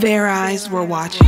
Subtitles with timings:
[0.00, 1.26] Their eyes were watching.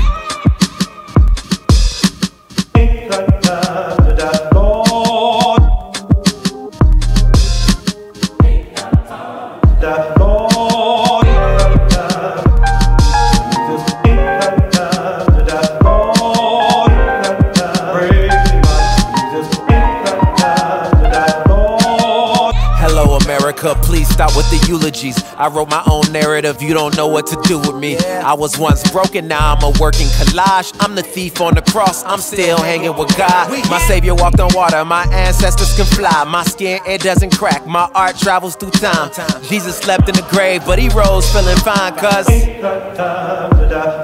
[24.22, 25.20] Stop with the eulogies.
[25.36, 26.62] I wrote my own narrative.
[26.62, 27.96] You don't know what to do with me.
[27.98, 30.72] I was once broken, now I'm a working collage.
[30.78, 32.04] I'm the thief on the cross.
[32.04, 33.50] I'm still hanging with God.
[33.68, 34.84] My Savior walked on water.
[34.84, 36.22] My ancestors can fly.
[36.22, 37.66] My skin, it doesn't crack.
[37.66, 39.10] My art travels through time.
[39.48, 42.28] Jesus slept in the grave, but he rose feeling fine, cuz.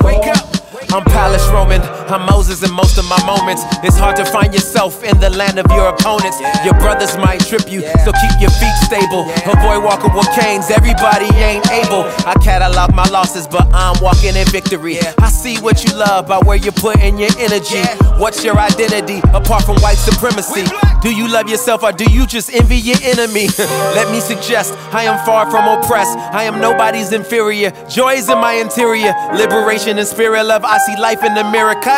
[0.02, 0.58] Wake up.
[0.90, 3.62] I'm Palace Roman, I'm Moses in most of my moments.
[3.84, 6.40] It's hard to find yourself in the land of your opponents.
[6.64, 9.28] Your brothers might trip you, so keep your feet stable.
[9.44, 12.08] Avoid walking with canes, everybody ain't able.
[12.24, 14.98] I catalog my losses, but I'm walking in victory.
[15.18, 17.84] I see what you love by where you're putting your energy.
[18.16, 20.64] What's your identity apart from white supremacy?
[21.02, 23.46] Do you love yourself or do you just envy your enemy?
[23.94, 26.18] Let me suggest I am far from oppressed.
[26.18, 27.70] I am nobody's inferior.
[27.88, 29.14] Joy is in my interior.
[29.32, 30.64] Liberation and spirit love.
[30.64, 31.44] I see life in the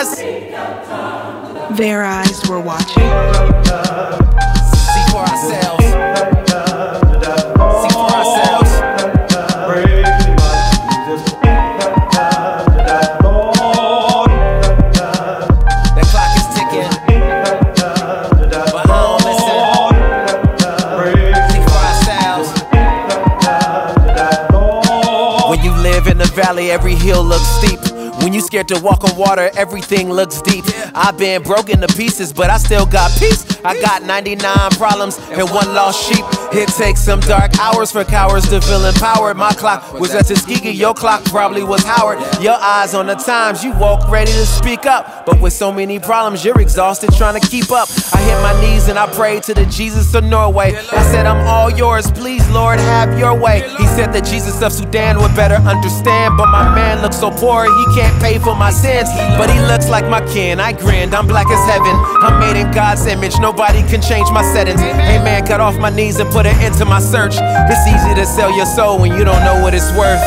[0.00, 0.16] cuz.
[1.76, 3.10] Their eyes were watching.
[4.82, 5.84] See for ourselves.
[7.80, 8.70] See for ourselves.
[15.94, 16.92] That clock is ticking.
[18.72, 19.58] But I don't listen.
[21.50, 22.48] See for ourselves.
[25.50, 27.89] When you live in the valley, every hill looks steep.
[28.30, 30.64] When you scared to walk on water, everything looks deep.
[30.94, 33.44] I've been broken to pieces, but I still got peace.
[33.65, 36.25] I got 99 problems and one lost sheep.
[36.53, 39.37] It takes some dark hours for cowards to feel empowered.
[39.37, 42.19] My clock was at Tuskegee, your clock probably was Howard.
[42.43, 45.26] Your eyes on the times, you woke ready to speak up.
[45.26, 47.88] But with so many problems, you're exhausted trying to keep up.
[48.12, 50.75] I hit my knees and I prayed to the Jesus of Norway.
[50.75, 53.62] I said, I'm all yours, please, Lord, have your way.
[53.78, 56.37] He said that Jesus of Sudan would better understand.
[56.37, 59.09] But my man looks so poor, he can't pay for my sins.
[59.38, 60.59] But he looks like my kin.
[60.59, 61.94] I grinned, I'm black as heaven.
[62.22, 64.81] I'm made in God's image, nobody can change my settings.
[64.81, 67.34] Amen, cut off my knees and put it into my search.
[67.34, 70.22] It's easy to sell your soul when you don't know what it's worth.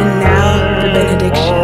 [0.00, 1.56] And now, the benediction.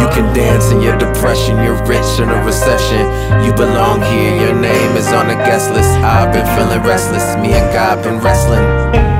[0.00, 3.06] You can dance in your depression, you're rich in a recession.
[3.44, 5.90] You belong here, your name is on the guest list.
[6.02, 9.13] I've been feeling restless, me and God been wrestling.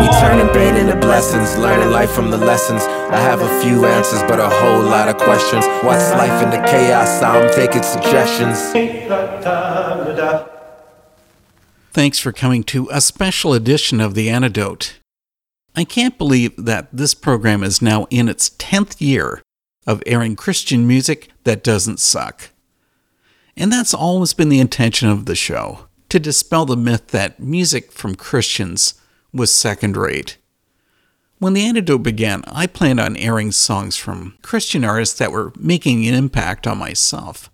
[0.00, 2.82] We turning pain into blessings, learning life from the lessons.
[2.82, 5.64] I have a few answers, but a whole lot of questions.
[5.82, 7.22] What's life in the chaos?
[7.22, 8.58] I'm taking suggestions.
[11.92, 14.98] Thanks for coming to a special edition of The Antidote.
[15.74, 19.40] I can't believe that this program is now in its 10th year
[19.86, 22.50] of airing Christian music that doesn't suck.
[23.56, 27.92] And that's always been the intention of the show to dispel the myth that music
[27.92, 28.94] from Christians
[29.36, 30.38] was second rate.
[31.38, 36.06] When The Antidote began, I planned on airing songs from Christian artists that were making
[36.06, 37.50] an impact on myself.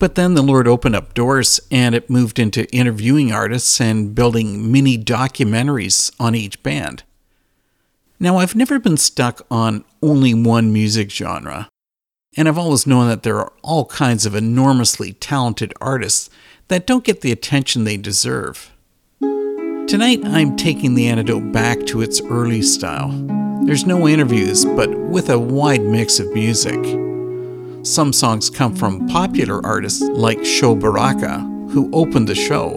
[0.00, 4.70] But then the Lord opened up doors and it moved into interviewing artists and building
[4.70, 7.04] mini documentaries on each band.
[8.20, 11.68] Now, I've never been stuck on only one music genre,
[12.36, 16.30] and I've always known that there are all kinds of enormously talented artists
[16.66, 18.72] that don't get the attention they deserve.
[19.88, 23.08] Tonight, I'm taking the antidote back to its early style.
[23.64, 26.78] There's no interviews, but with a wide mix of music.
[27.86, 31.38] Some songs come from popular artists like Sho Baraka,
[31.70, 32.76] who opened the show,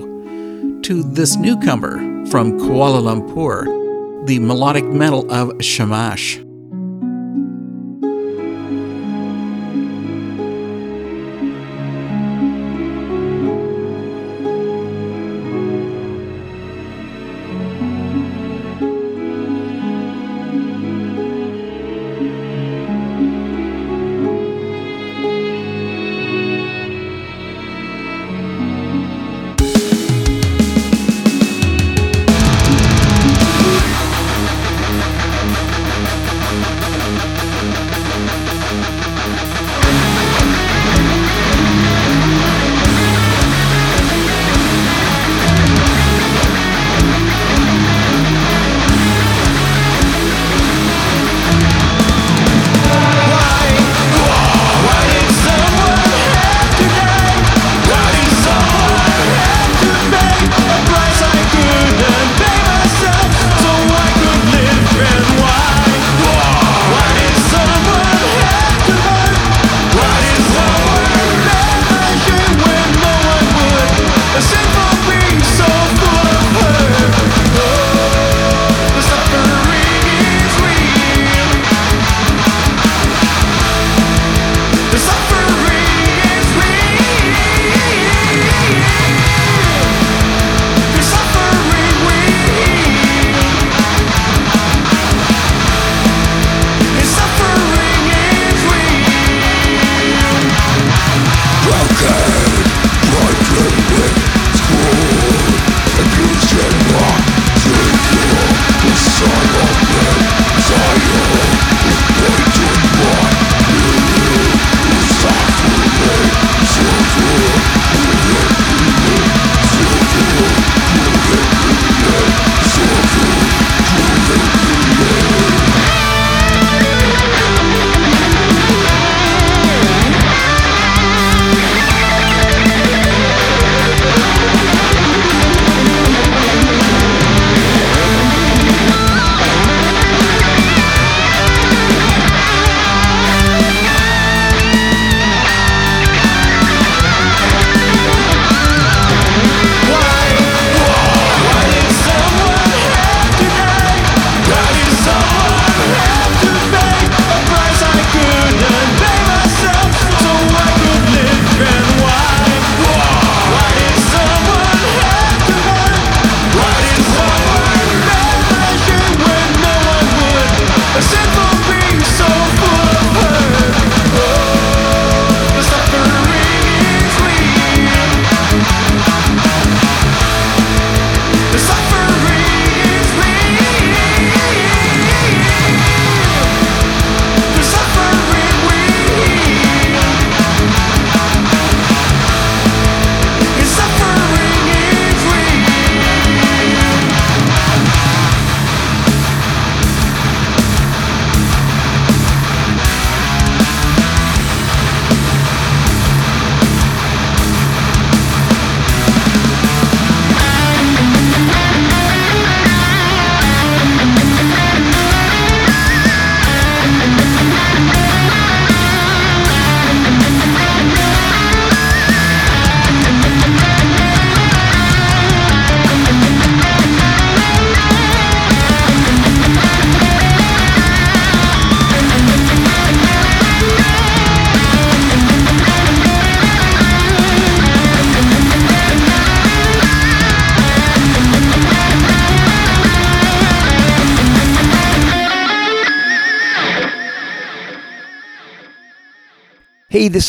[0.84, 1.98] to this newcomer
[2.28, 6.40] from Kuala Lumpur, the melodic metal of Shamash.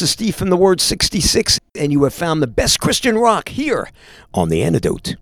[0.03, 3.89] is Steve from the Word 66, and you have found the best Christian rock here
[4.35, 5.17] on The Antidote.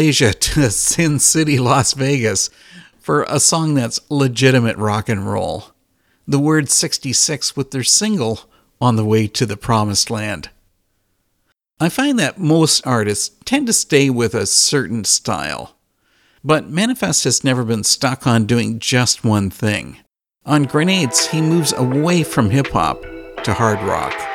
[0.00, 2.48] Malaysia to Sin City, Las Vegas
[2.98, 5.72] for a song that's legitimate rock and roll.
[6.26, 8.48] The Word 66 with their single
[8.80, 10.48] On the Way to the Promised Land.
[11.78, 15.76] I find that most artists tend to stay with a certain style.
[16.42, 19.98] But Manafest has never been stuck on doing just one thing.
[20.46, 23.02] On Grenades, he moves away from hip hop
[23.44, 24.29] to hard rock.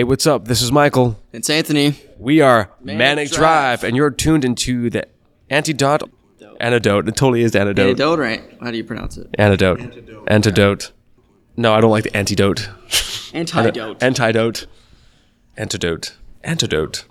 [0.00, 0.46] Hey, what's up?
[0.46, 1.20] This is Michael.
[1.30, 1.94] It's Anthony.
[2.18, 3.80] We are Manic, Manic Drive.
[3.80, 3.84] Drive.
[3.84, 5.06] and you're tuned into the
[5.50, 6.10] antidote.
[6.58, 7.06] Antidote.
[7.06, 7.90] It totally is antidote.
[7.90, 8.42] Antidote, right?
[8.62, 9.28] How do you pronounce it?
[9.38, 9.78] Antidote.
[9.78, 10.24] Antidote.
[10.26, 10.92] antidote.
[11.58, 12.70] No, I don't like the antidote.
[13.34, 14.02] Antidote.
[14.02, 14.66] antidote.
[15.58, 16.12] Antidote.
[16.44, 17.04] Antidote.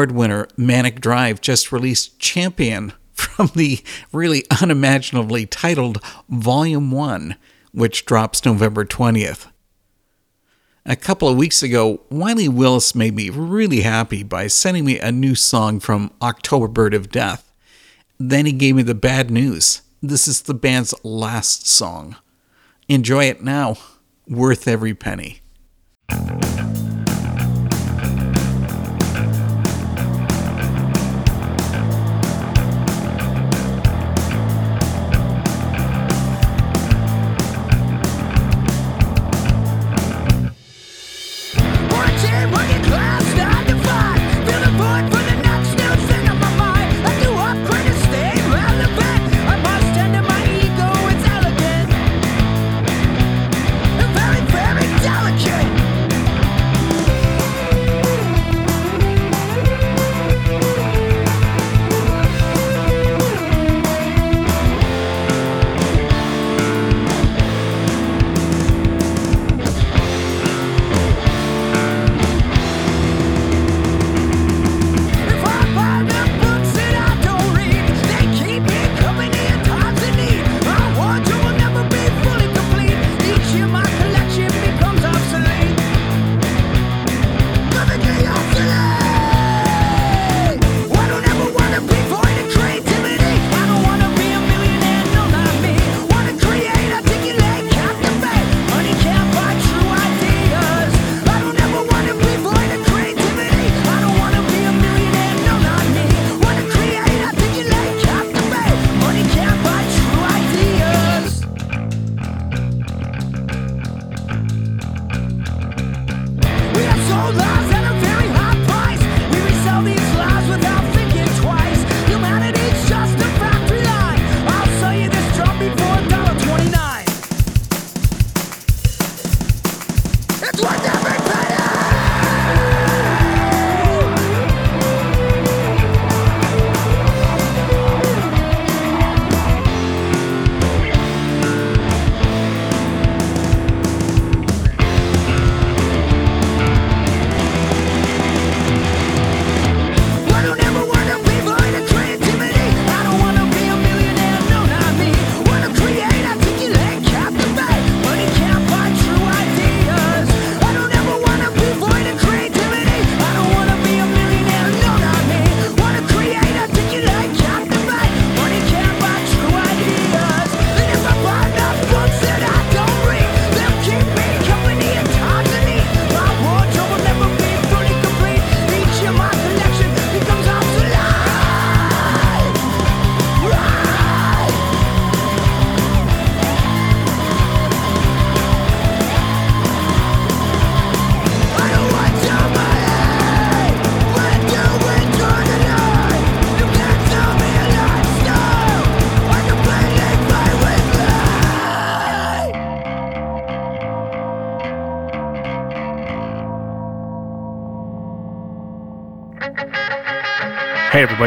[0.00, 3.80] Award winner Manic Drive just released Champion from the
[4.14, 7.36] really unimaginably titled Volume 1,
[7.72, 9.48] which drops November 20th.
[10.86, 15.12] A couple of weeks ago, Wiley Willis made me really happy by sending me a
[15.12, 17.52] new song from October Bird of Death.
[18.18, 19.82] Then he gave me the bad news.
[20.02, 22.16] This is the band's last song.
[22.88, 23.76] Enjoy it now.
[24.26, 25.42] Worth every penny.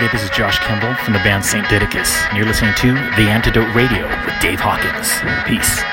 [0.04, 0.18] everybody.
[0.18, 1.66] This is Josh Kimball from the band St.
[1.68, 5.12] Didacus, and you're listening to The Antidote Radio with Dave Hawkins.
[5.48, 5.93] Peace.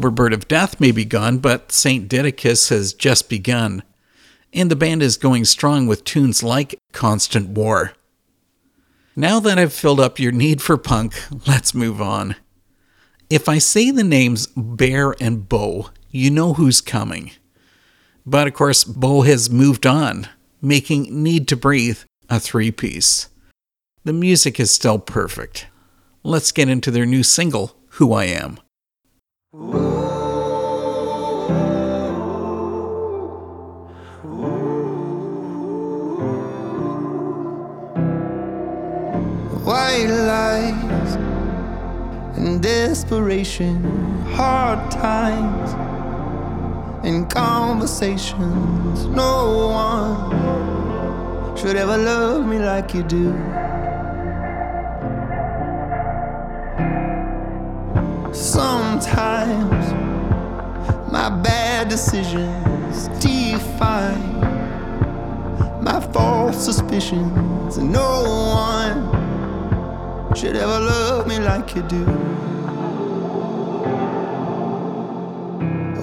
[0.00, 2.08] October Bird of Death may be gone, but St.
[2.08, 3.82] Didacus has just begun.
[4.50, 7.92] And the band is going strong with tunes like Constant War.
[9.14, 12.36] Now that I've filled up your need for punk, let's move on.
[13.28, 17.32] If I say the names Bear and Bo, you know who's coming.
[18.24, 20.28] But of course, Bo has moved on,
[20.62, 23.28] making NEEDTOBREATHE a three piece.
[24.04, 25.66] The music is still perfect.
[26.22, 28.60] Let's get into their new single, Who I Am.
[42.90, 43.76] desperation,
[44.34, 45.70] hard times,
[47.04, 49.06] and conversations.
[49.06, 53.30] No one should ever love me like you do.
[58.34, 59.84] Sometimes
[61.12, 64.40] my bad decisions define
[65.80, 68.24] my false suspicions, and no
[68.66, 72.04] one should ever love me like you do.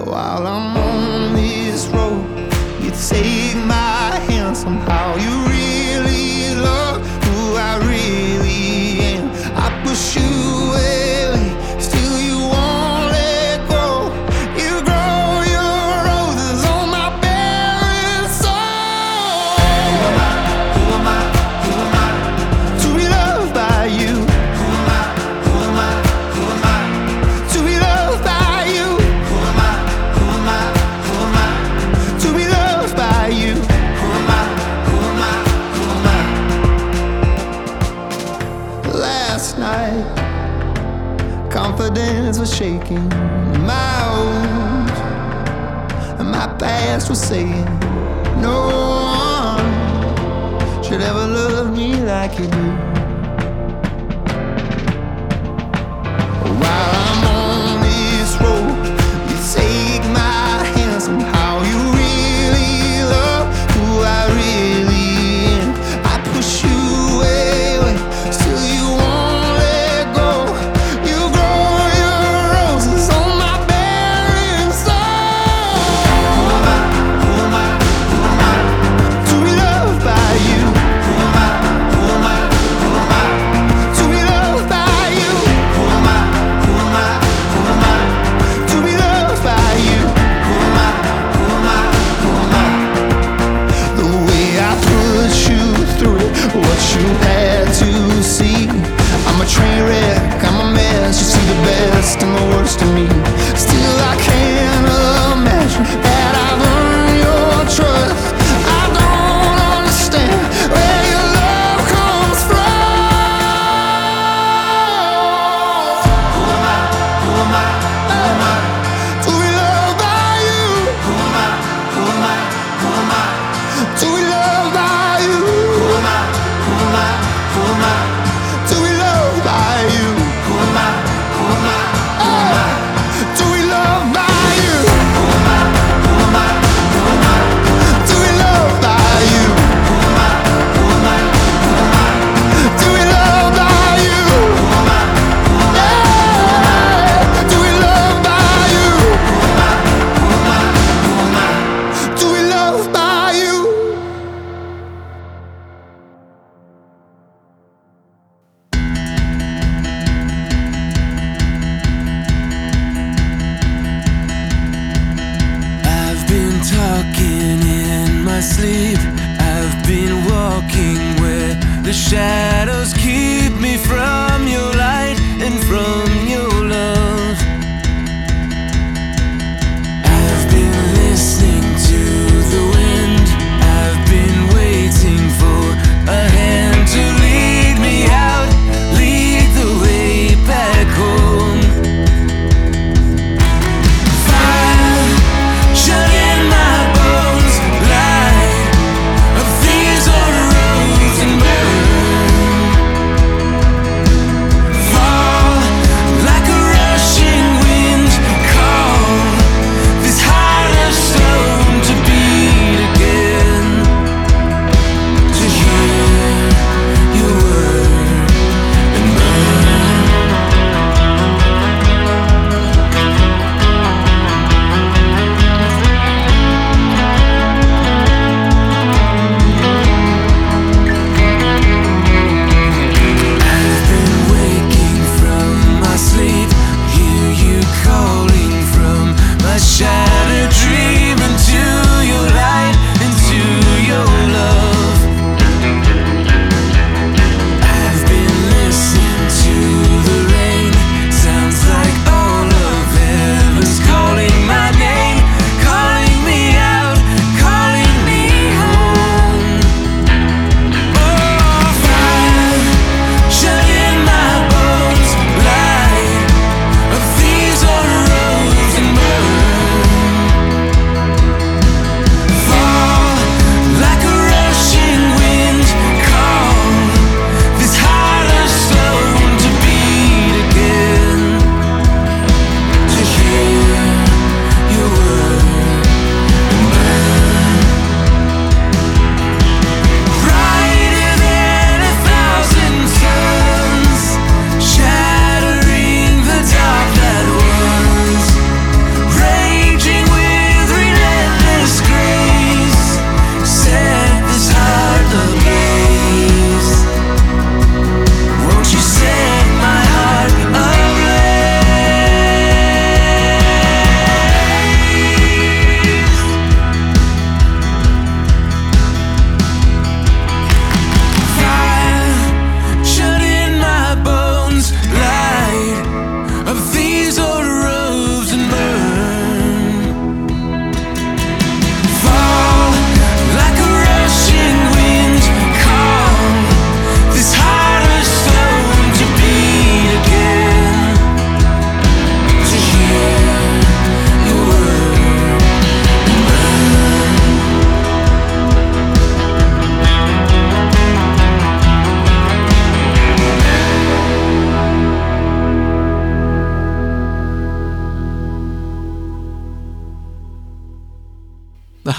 [0.08, 2.24] while I'm on this road.
[2.82, 5.16] You take my hand somehow.
[5.16, 9.30] You really love who I really am.
[9.54, 11.07] I push you away.
[42.58, 43.08] shaking.
[43.64, 44.90] My old
[46.18, 47.64] and my past was saying,
[48.40, 48.56] No
[49.54, 52.87] one should ever love me like you do.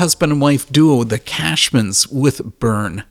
[0.10, 3.04] Husband and wife duo, the Cashmans, with Burn.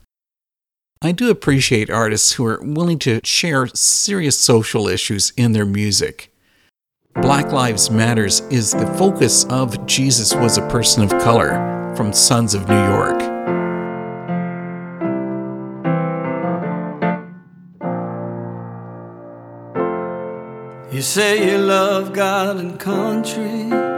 [1.01, 6.29] I do appreciate artists who are willing to share serious social issues in their music.
[7.13, 12.53] Black Lives Matters is the focus of Jesus Was a Person of Color from Sons
[12.53, 13.21] of New York.
[20.91, 23.88] You say you love God and country.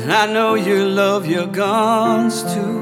[0.00, 2.76] And I know you love your guns too.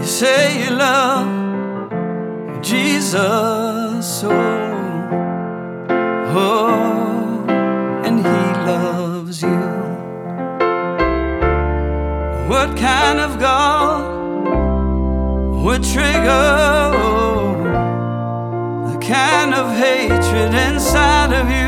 [0.00, 4.30] You say you love Jesus, oh,
[6.34, 7.46] oh,
[8.04, 9.62] and He loves you.
[12.50, 14.02] What kind of God
[15.64, 16.50] would trigger
[16.92, 17.54] oh,
[18.90, 21.63] the kind of hatred inside of you?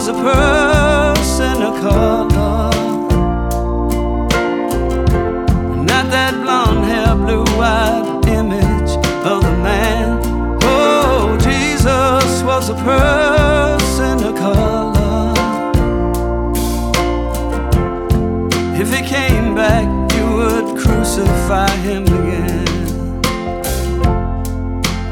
[0.00, 2.70] Was a person of color.
[5.84, 8.92] Not that blonde hair, blue eyed image
[9.26, 10.18] of the man.
[10.62, 15.34] Oh, Jesus was a person of color.
[18.80, 22.66] If he came back, you would crucify him again.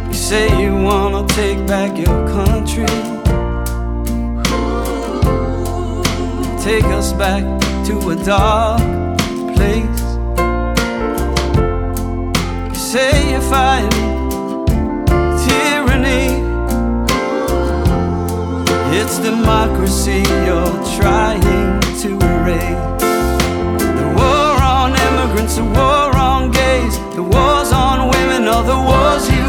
[0.08, 3.07] You say you wanna take back your country.
[6.68, 7.44] Take us back
[7.86, 8.82] to a dark
[9.56, 10.02] place.
[12.68, 14.66] You say you're fighting
[15.46, 16.28] tyranny.
[18.98, 23.02] It's democracy you're trying to erase.
[24.00, 29.24] The war on immigrants, the war on gays, the wars on women, all the wars
[29.30, 29.47] you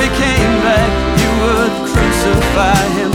[0.00, 3.07] If he came back, you would crucify him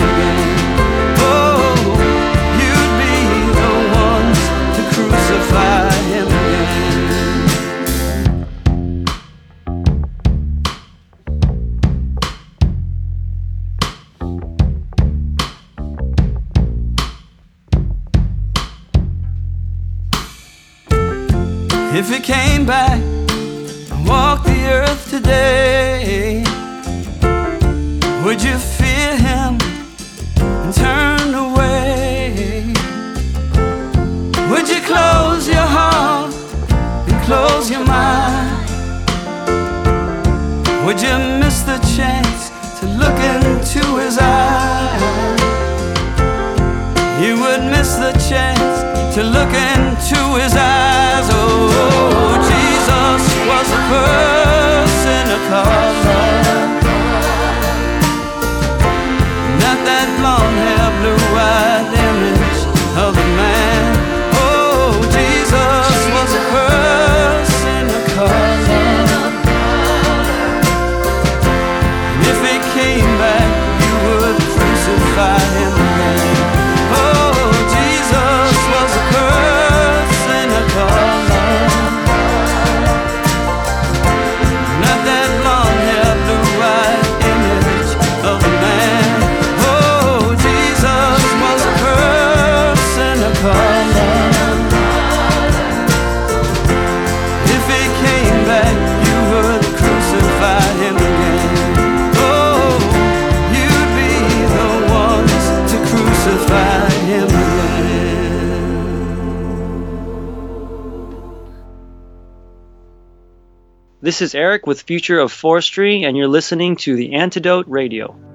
[114.03, 118.32] This is Eric with Future of Forestry, and you're listening to The Antidote Radio.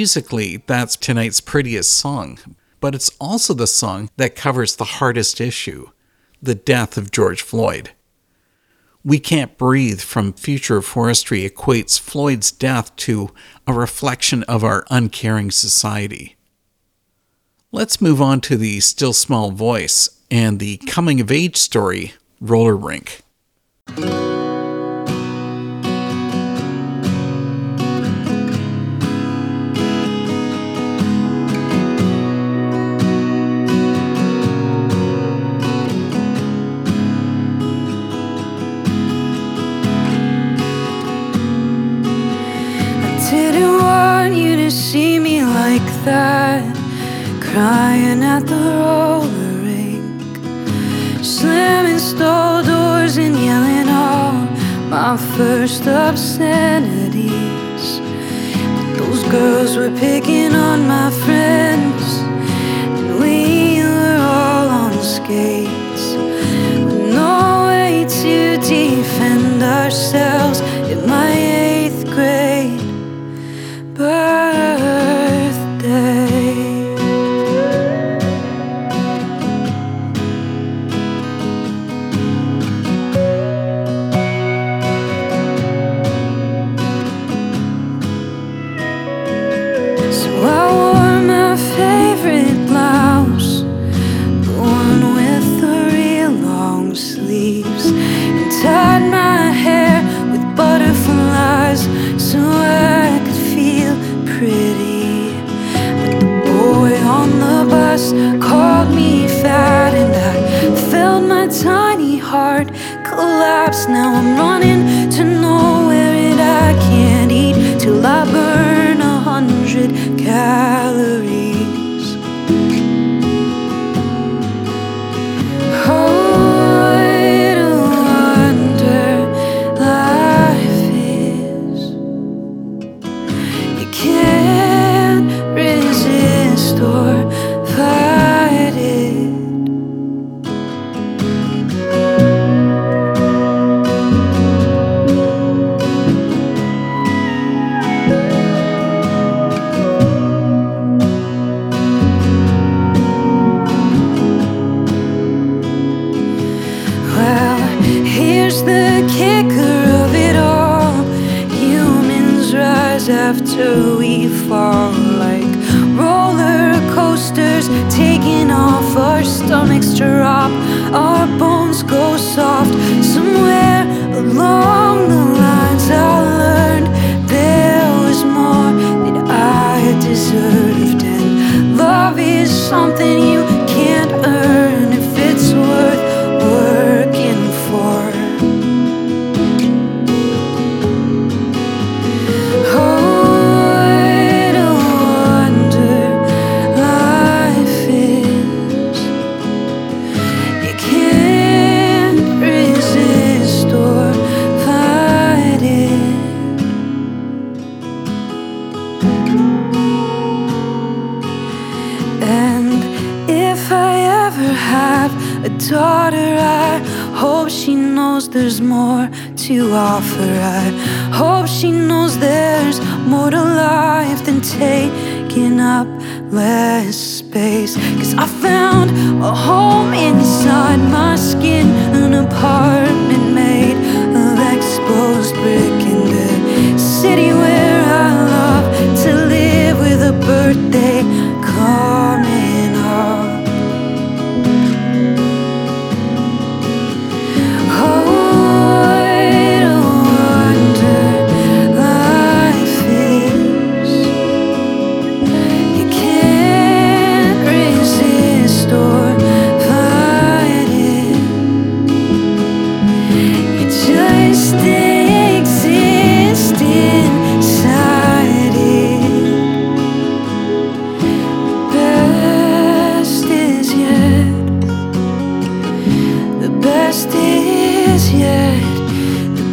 [0.00, 2.38] musically, that's tonight's prettiest song,
[2.80, 5.90] but it's also the song that covers the hardest issue
[6.40, 7.90] the death of George Floyd.
[9.04, 13.34] We Can't Breathe from Future Forestry equates Floyd's death to
[13.66, 16.36] a reflection of our uncaring society.
[17.70, 22.74] Let's move on to the Still Small Voice and the coming of age story, Roller
[22.74, 23.20] Rink.
[55.10, 57.30] my first obscenities.
[58.76, 62.04] But those girls were picking on my friends,
[62.96, 66.14] and we were all on skates.
[66.84, 70.39] With no way to defend ourselves.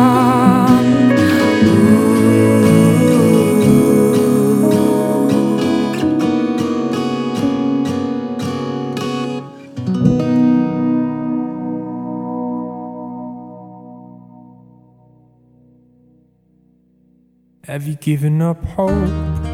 [17.66, 19.53] Have you given up hope?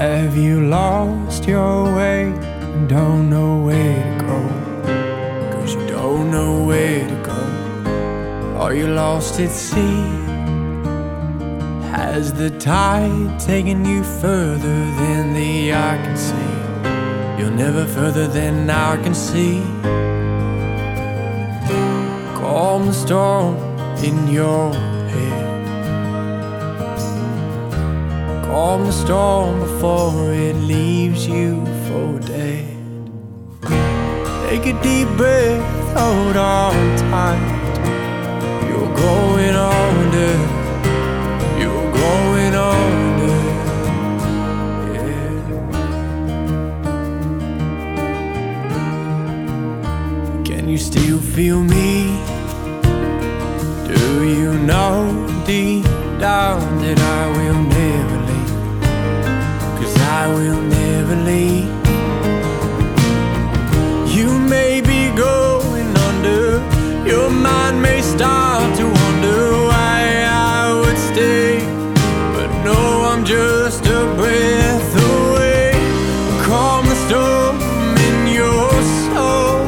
[0.00, 5.52] Have you lost your way and don't know where to go?
[5.52, 8.56] Cause you don't know where to go.
[8.58, 10.00] Are you lost at sea?
[11.92, 17.38] Has the tide taken you further than the eye can see?
[17.38, 19.60] You're never further than I can see.
[22.40, 23.54] Calm the storm
[24.02, 24.72] in your
[28.50, 32.66] Calm the storm before it leaves you for dead.
[34.48, 35.62] Take a deep breath,
[35.96, 37.38] hold on tight.
[38.66, 40.34] You're going under.
[41.60, 43.38] You're going under.
[44.96, 45.34] Yeah.
[50.44, 52.18] Can you still feel me?
[53.86, 54.92] Do you know
[55.46, 55.84] deep
[56.18, 57.49] down that I will
[60.22, 61.70] I will never leave.
[64.14, 66.60] You may be going under,
[67.08, 69.40] your mind may start to wonder
[69.70, 71.60] why I would stay.
[72.36, 72.78] But no,
[73.10, 75.72] I'm just a breath away.
[76.44, 77.56] Calm the storm
[78.08, 78.70] in your
[79.08, 79.64] soul.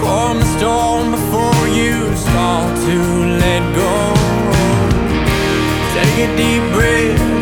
[0.00, 2.96] Calm the storm before you start to
[3.44, 3.92] let go.
[5.92, 7.35] Take a deep breath,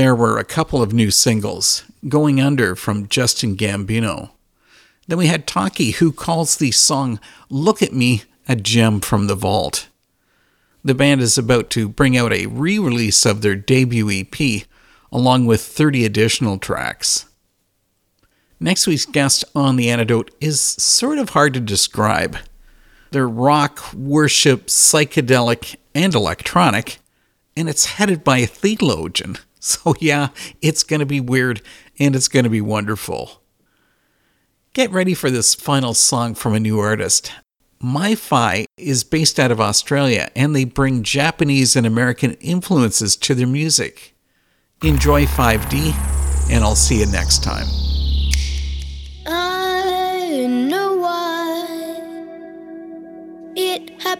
[0.00, 4.30] There were a couple of new singles Going Under from Justin Gambino.
[5.06, 7.20] Then we had Taki, who calls the song
[7.50, 9.90] Look at Me a gem from the vault.
[10.82, 14.62] The band is about to bring out a re release of their debut EP,
[15.12, 17.26] along with 30 additional tracks.
[18.58, 22.38] Next week's guest on The Antidote is sort of hard to describe.
[23.10, 27.00] They're rock, worship, psychedelic, and electronic,
[27.54, 29.36] and it's headed by a theologian.
[29.62, 30.28] So, yeah,
[30.62, 31.60] it's going to be weird
[31.98, 33.42] and it's going to be wonderful.
[34.72, 37.30] Get ready for this final song from a new artist.
[37.78, 43.34] My Fi is based out of Australia and they bring Japanese and American influences to
[43.34, 44.16] their music.
[44.82, 45.92] Enjoy 5D,
[46.50, 47.66] and I'll see you next time.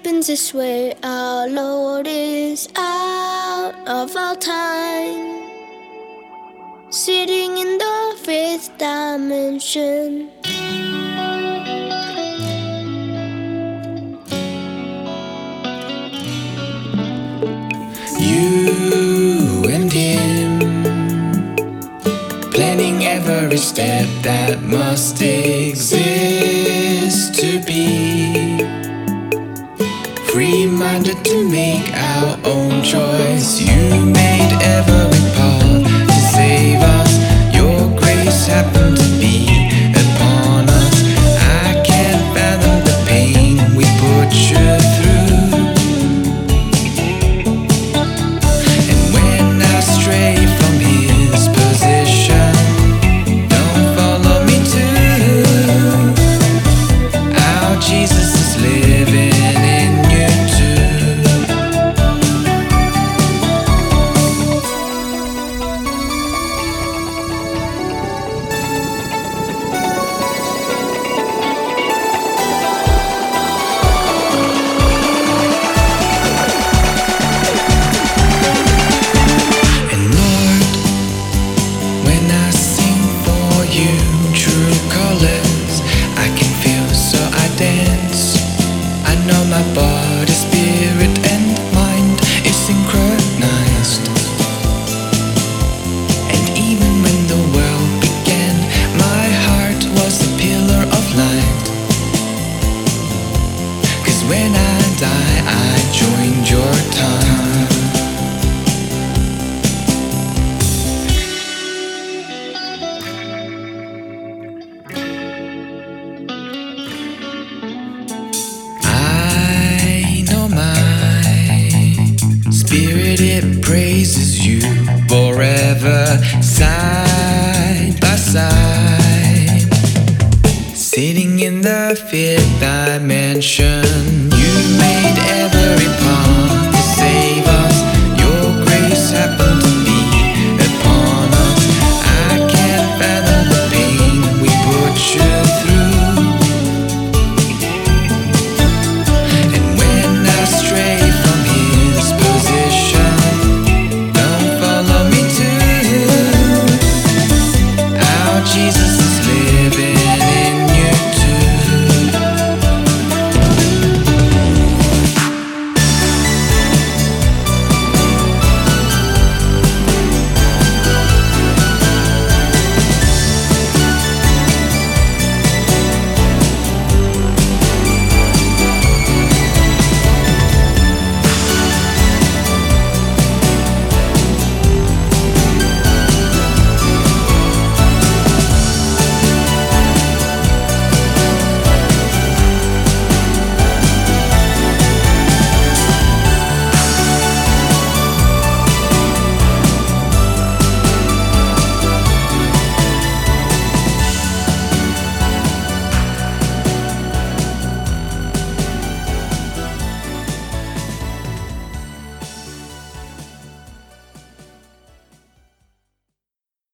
[0.03, 0.95] Happens this way.
[1.03, 5.43] Our Lord is out of our time,
[6.91, 10.31] sitting in the fifth dimension.
[18.19, 20.61] You and him
[22.53, 26.01] planning every step that must exist
[27.35, 28.50] to be
[30.41, 33.61] free minded to make our own choice.
[33.61, 37.13] You made every part to save us.
[37.55, 39.37] Your grace happened to be
[40.03, 40.97] upon us.
[41.63, 44.33] I can't fathom the pain we put